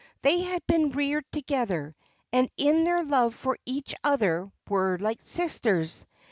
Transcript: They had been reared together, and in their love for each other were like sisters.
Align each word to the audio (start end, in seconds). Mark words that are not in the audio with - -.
They 0.23 0.39
had 0.41 0.65
been 0.65 0.93
reared 0.93 1.31
together, 1.31 1.95
and 2.33 2.49
in 2.57 2.85
their 2.85 3.03
love 3.03 3.35
for 3.35 3.59
each 3.67 3.93
other 4.03 4.51
were 4.67 4.97
like 4.99 5.21
sisters. 5.21 6.07